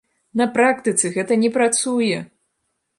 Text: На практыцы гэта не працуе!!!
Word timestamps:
На 0.39 0.47
практыцы 0.55 1.13
гэта 1.19 1.39
не 1.45 1.53
працуе!!! 1.59 2.19